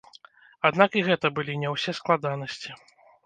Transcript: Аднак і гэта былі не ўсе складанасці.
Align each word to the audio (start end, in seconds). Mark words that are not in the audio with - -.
Аднак 0.69 0.97
і 0.99 1.03
гэта 1.09 1.31
былі 1.35 1.53
не 1.63 1.69
ўсе 1.75 1.95
складанасці. 1.99 2.75